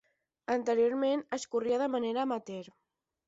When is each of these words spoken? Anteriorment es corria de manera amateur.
Anteriorment 0.53 1.21
es 1.37 1.45
corria 1.55 1.79
de 1.83 1.91
manera 1.99 2.23
amateur. 2.29 2.65